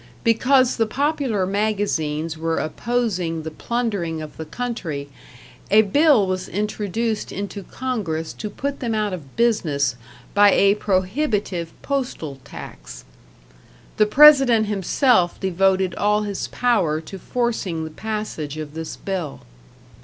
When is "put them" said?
8.49-8.95